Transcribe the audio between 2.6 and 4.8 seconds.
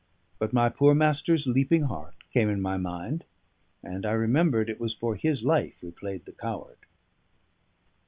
mind, and I remembered it